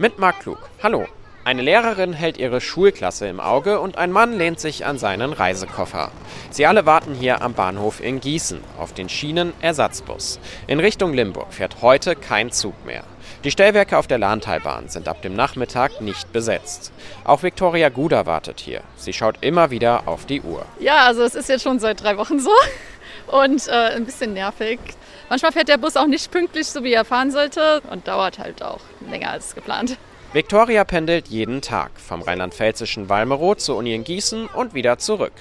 Mit 0.00 0.18
Marc 0.18 0.40
Klug. 0.40 0.56
Hallo. 0.82 1.04
Eine 1.44 1.60
Lehrerin 1.60 2.14
hält 2.14 2.38
ihre 2.38 2.62
Schulklasse 2.62 3.28
im 3.28 3.38
Auge 3.38 3.80
und 3.80 3.98
ein 3.98 4.12
Mann 4.12 4.32
lehnt 4.32 4.58
sich 4.58 4.86
an 4.86 4.96
seinen 4.96 5.34
Reisekoffer. 5.34 6.10
Sie 6.50 6.64
alle 6.64 6.86
warten 6.86 7.12
hier 7.12 7.42
am 7.42 7.52
Bahnhof 7.52 8.00
in 8.00 8.18
Gießen 8.18 8.62
auf 8.78 8.94
den 8.94 9.10
Schienen 9.10 9.52
Ersatzbus. 9.60 10.40
In 10.66 10.80
Richtung 10.80 11.12
Limburg 11.12 11.52
fährt 11.52 11.82
heute 11.82 12.16
kein 12.16 12.50
Zug 12.50 12.72
mehr. 12.86 13.04
Die 13.44 13.50
Stellwerke 13.50 13.98
auf 13.98 14.06
der 14.06 14.16
Lahntalbahn 14.16 14.88
sind 14.88 15.06
ab 15.06 15.20
dem 15.20 15.36
Nachmittag 15.36 16.00
nicht 16.00 16.32
besetzt. 16.32 16.92
Auch 17.24 17.42
Viktoria 17.42 17.90
Guder 17.90 18.24
wartet 18.24 18.58
hier. 18.58 18.80
Sie 18.96 19.12
schaut 19.12 19.36
immer 19.42 19.70
wieder 19.70 20.08
auf 20.08 20.24
die 20.24 20.40
Uhr. 20.40 20.64
Ja, 20.78 21.04
also 21.04 21.22
es 21.24 21.34
ist 21.34 21.50
jetzt 21.50 21.62
schon 21.62 21.78
seit 21.78 22.02
drei 22.02 22.16
Wochen 22.16 22.40
so 22.40 22.52
und 23.26 23.68
äh, 23.68 23.96
ein 23.96 24.04
bisschen 24.04 24.32
nervig. 24.32 24.78
Manchmal 25.28 25.52
fährt 25.52 25.68
der 25.68 25.78
Bus 25.78 25.96
auch 25.96 26.06
nicht 26.06 26.30
pünktlich, 26.30 26.66
so 26.66 26.82
wie 26.82 26.92
er 26.92 27.04
fahren 27.04 27.30
sollte 27.30 27.80
und 27.90 28.08
dauert 28.08 28.38
halt 28.38 28.62
auch 28.62 28.80
länger 29.08 29.30
als 29.30 29.54
geplant. 29.54 29.96
Viktoria 30.32 30.84
pendelt 30.84 31.26
jeden 31.26 31.60
Tag 31.60 31.90
vom 31.98 32.22
rheinland-pfälzischen 32.22 33.08
Walmerow 33.08 33.56
zur 33.56 33.76
Uni 33.76 33.96
in 33.96 34.04
Gießen 34.04 34.46
und 34.46 34.74
wieder 34.74 34.96
zurück. 34.96 35.32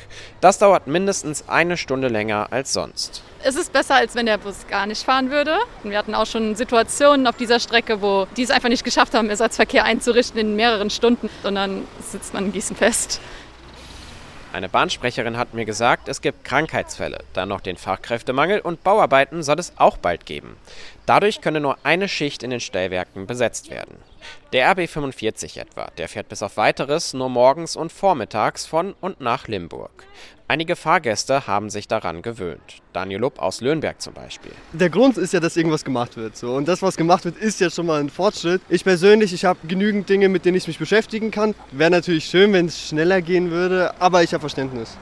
Das 0.42 0.58
dauert 0.58 0.88
mindestens 0.88 1.48
eine 1.48 1.78
Stunde 1.78 2.08
länger 2.08 2.48
als 2.50 2.74
sonst. 2.74 3.22
Es 3.44 3.56
ist 3.56 3.72
besser, 3.72 3.96
als 3.96 4.16
wenn 4.16 4.26
der 4.26 4.40
Bus 4.40 4.66
gar 4.68 4.88
nicht 4.88 5.04
fahren 5.04 5.30
würde. 5.30 5.58
Wir 5.84 5.96
hatten 5.96 6.16
auch 6.16 6.26
schon 6.26 6.56
Situationen 6.56 7.28
auf 7.28 7.38
dieser 7.38 7.60
Strecke, 7.60 8.02
wo 8.02 8.26
die 8.36 8.42
es 8.42 8.50
einfach 8.50 8.70
nicht 8.70 8.84
geschafft 8.84 9.14
haben, 9.14 9.30
Ersatzverkehr 9.30 9.84
einzurichten 9.84 10.40
in 10.40 10.56
mehreren 10.56 10.90
Stunden, 10.90 11.30
sondern 11.44 11.88
sitzt 12.02 12.34
man 12.34 12.46
in 12.46 12.52
Gießen 12.52 12.76
fest. 12.76 13.22
Eine 14.52 14.68
Bahnsprecherin 14.68 15.38
hat 15.38 15.54
mir 15.54 15.66
gesagt, 15.66 16.08
es 16.10 16.22
gibt 16.22 16.44
Krankheitsfälle, 16.44 17.20
dann 17.34 17.50
noch 17.50 17.62
den 17.62 17.78
Fachkräftemangel 17.78 18.62
und 18.62 18.84
Bauarbeiten 18.84 19.44
soll 19.44 19.60
es 19.60 19.74
auch 19.76 19.98
bald 19.98 20.26
geben. 20.26 20.58
Dadurch 21.06 21.42
könne 21.42 21.60
nur 21.60 21.78
eine 21.84 22.08
Schicht 22.08 22.42
in 22.42 22.50
den 22.50 22.60
Stellwerken 22.60 23.28
besetzt 23.28 23.70
werden. 23.70 23.96
Der 24.54 24.72
RB 24.72 24.90
45 24.90 25.58
etwa, 25.58 25.90
der 25.98 26.10
fährt 26.10 26.30
bis 26.30 26.44
auf 26.44 26.58
weiteres 26.58 27.14
nur 27.14 27.30
morgens 27.30 27.76
und 27.76 27.92
vormittags 27.92 28.66
von 28.66 28.94
und 29.02 29.22
nach 29.22 29.48
Limburg. 29.48 30.06
Einige 30.48 30.76
Fahrgäste 30.76 31.46
haben 31.46 31.70
sich 31.70 31.88
daran 31.88 32.24
gewöhnt. 32.24 32.82
Daniel 32.92 33.20
Lupp 33.20 33.38
aus 33.38 33.62
Löhnberg 33.62 34.02
zum 34.02 34.16
Beispiel. 34.16 34.52
Der 34.74 34.90
Grund 34.90 35.16
ist 35.18 35.32
ja, 35.32 35.40
dass 35.40 35.56
irgendwas 35.56 35.86
gemacht 35.86 36.18
wird. 36.18 36.36
So. 36.36 36.56
Und 36.56 36.68
das, 36.68 36.82
was 36.82 36.98
gemacht 36.98 37.24
wird, 37.26 37.38
ist 37.38 37.60
ja 37.60 37.70
schon 37.70 37.86
mal 37.86 38.00
ein 38.00 38.10
Fortschritt. 38.10 38.60
Ich 38.68 38.84
persönlich, 38.84 39.32
ich 39.32 39.46
habe 39.46 39.60
genügend 39.68 40.10
Dinge, 40.10 40.28
mit 40.28 40.46
denen 40.46 40.58
ich 40.58 40.68
mich 40.68 40.80
beschäftigen 40.80 41.30
kann. 41.30 41.54
Wäre 41.72 41.92
natürlich 41.92 42.26
schön, 42.26 42.52
wenn 42.52 42.66
es 42.66 42.88
schneller 42.88 43.22
gehen 43.22 43.52
würde, 43.52 43.94
aber 44.02 44.24
ich 44.24 44.34
habe 44.34 44.42
Verständnis. 44.42 44.98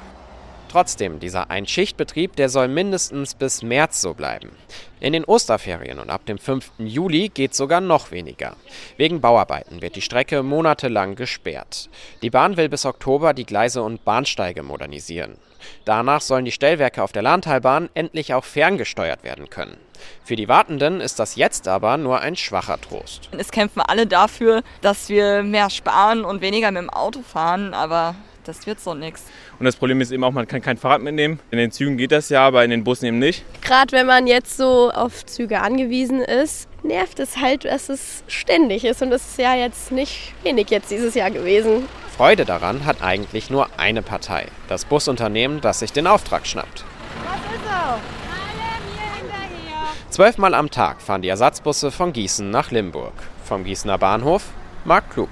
Trotzdem, 0.70 1.20
dieser 1.20 1.50
Einschichtbetrieb, 1.50 2.36
der 2.36 2.50
soll 2.50 2.68
mindestens 2.68 3.36
bis 3.36 3.64
März 3.64 4.02
so 4.02 4.14
bleiben. 4.14 4.52
In 5.00 5.14
den 5.14 5.24
Osterferien 5.24 6.00
und 6.00 6.10
ab 6.10 6.26
dem 6.26 6.38
5. 6.38 6.72
Juli 6.80 7.30
geht 7.30 7.56
sogar 7.56 7.80
noch 7.80 8.12
weniger. 8.12 8.56
Wegen 8.98 9.22
Bauarbeiten 9.22 9.82
wird 9.82 9.96
die 9.96 10.02
Strecke 10.02 10.44
monatelang 10.44 11.16
gesperrt. 11.16 11.90
Die 12.22 12.30
Bahn 12.30 12.58
will 12.58 12.68
bis 12.68 12.86
Oktober 12.86 13.34
die 13.34 13.46
Gleise 13.46 13.82
und 13.82 14.04
Bahnsteige 14.04 14.62
modernisieren. 14.62 15.38
Danach 15.86 16.22
sollen 16.22 16.46
die 16.46 16.52
Stellwerke 16.52 17.02
auf 17.02 17.12
der 17.12 17.22
Lahntalbahn 17.22 17.90
endlich 17.94 18.34
auch 18.34 18.44
ferngesteuert 18.44 19.24
werden 19.24 19.50
können. 19.50 19.78
Für 20.24 20.36
die 20.36 20.48
Wartenden 20.48 21.02
ist 21.02 21.20
das 21.20 21.36
jetzt 21.36 21.68
aber 21.68 21.98
nur 21.98 22.20
ein 22.20 22.36
schwacher 22.36 22.80
Trost. 22.80 23.30
Es 23.32 23.52
kämpfen 23.52 23.82
alle 23.82 24.06
dafür, 24.06 24.64
dass 24.82 25.10
wir 25.10 25.44
mehr 25.44 25.70
sparen 25.70 26.26
und 26.26 26.42
weniger 26.42 26.72
mit 26.72 26.82
dem 26.82 26.90
Auto 26.90 27.22
fahren, 27.22 27.74
aber 27.74 28.16
das 28.48 28.66
wird 28.66 28.80
so 28.80 28.94
nichts. 28.94 29.24
Und 29.60 29.66
das 29.66 29.76
Problem 29.76 30.02
ist 30.02 30.12
eben 30.12 30.24
auch, 30.24 30.32
man 30.32 30.48
kann 30.48 30.62
kein 30.62 30.78
Fahrrad 30.78 31.02
mitnehmen. 31.02 31.40
In 31.52 31.58
den 31.58 31.72
Zügen 31.72 31.98
geht 31.98 32.12
das 32.12 32.30
ja, 32.30 32.46
aber 32.46 32.64
in 32.64 32.72
den 32.72 32.84
Bussen 32.84 33.06
eben 33.06 33.20
nicht. 33.20 33.44
Gerade 33.62 33.92
wenn 33.92 34.08
man 34.08 34.28
jetzt 34.28 34.58
so 34.58 34.92
auf 34.92 35.26
Züge 35.26 35.62
angewiesen 35.62 36.22
ist, 36.22 36.68
nervt 36.84 37.20
es 37.20 37.38
halt, 37.38 37.66
dass 37.66 37.90
es 37.90 38.24
ständig 38.28 38.86
ist. 38.86 39.02
Und 39.02 39.12
das 39.12 39.28
ist 39.28 39.40
ja 39.40 39.56
jetzt 39.56 39.92
nicht 39.92 40.34
wenig 40.44 40.70
jetzt 40.70 40.92
dieses 40.92 41.16
Jahr 41.16 41.32
gewesen. 41.32 41.88
Freude 42.16 42.46
daran 42.46 42.86
hat 42.86 43.02
eigentlich 43.02 43.50
nur 43.50 43.68
eine 43.78 44.02
Partei. 44.02 44.48
Das 44.68 44.86
Busunternehmen, 44.86 45.62
das 45.62 45.80
sich 45.80 45.92
den 45.92 46.08
Auftrag 46.08 46.48
schnappt. 46.48 46.84
Was 47.24 47.36
ist 47.56 47.64
so? 47.64 47.70
Alle 47.70 48.00
mir 48.96 49.16
hinterher. 49.16 49.88
Zwölfmal 50.10 50.54
am 50.54 50.72
Tag 50.72 51.02
fahren 51.02 51.22
die 51.22 51.28
Ersatzbusse 51.28 51.92
von 51.92 52.14
Gießen 52.14 52.50
nach 52.50 52.72
Limburg. 52.72 53.14
Vom 53.44 53.64
Gießener 53.64 53.98
Bahnhof 53.98 54.46
Marc 54.84 55.12
Klug. 55.12 55.30